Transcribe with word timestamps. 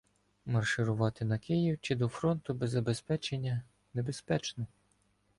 —Марширувати 0.45 1.25
на 1.25 1.37
Київ 1.39 1.77
чи 1.81 1.95
до 1.95 2.07
фронту 2.07 2.53
без 2.53 2.69
забезпечення 2.69 3.63
небезпечно. 3.93 4.67